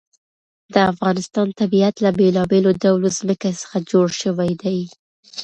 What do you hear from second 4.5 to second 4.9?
دی.